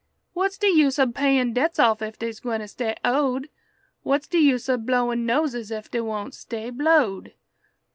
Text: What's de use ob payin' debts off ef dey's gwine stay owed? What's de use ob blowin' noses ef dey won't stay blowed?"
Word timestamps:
What's 0.33 0.57
de 0.57 0.65
use 0.65 0.97
ob 0.97 1.13
payin' 1.13 1.53
debts 1.53 1.77
off 1.77 2.01
ef 2.01 2.17
dey's 2.17 2.39
gwine 2.39 2.67
stay 2.67 2.95
owed? 3.05 3.49
What's 4.01 4.25
de 4.27 4.39
use 4.39 4.67
ob 4.67 4.87
blowin' 4.87 5.27
noses 5.27 5.71
ef 5.71 5.91
dey 5.91 6.01
won't 6.01 6.33
stay 6.33 6.71
blowed?" 6.71 7.35